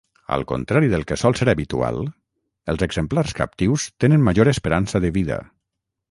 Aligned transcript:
Al 0.35 0.43
contrari 0.51 0.87
del 0.91 1.03
que 1.09 1.17
sol 1.23 1.35
ser 1.39 1.45
habitual, 1.51 1.99
els 2.73 2.85
exemplars 2.87 3.35
captius 3.41 3.85
tenen 4.05 4.25
major 4.31 4.51
esperança 4.53 5.03
de 5.05 5.13
vida. 5.19 5.39